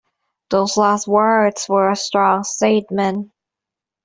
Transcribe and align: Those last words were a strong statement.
Those 0.49 0.77
last 0.77 1.07
words 1.07 1.67
were 1.69 1.91
a 1.91 1.95
strong 1.95 2.43
statement. 2.43 3.31